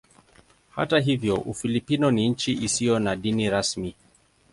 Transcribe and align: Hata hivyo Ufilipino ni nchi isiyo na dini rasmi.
Hata 0.69 0.99
hivyo 0.99 1.35
Ufilipino 1.37 2.11
ni 2.11 2.29
nchi 2.29 2.53
isiyo 2.53 2.99
na 2.99 3.15
dini 3.15 3.49
rasmi. 3.49 3.95